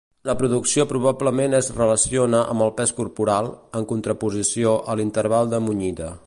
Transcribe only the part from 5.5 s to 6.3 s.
de munyida.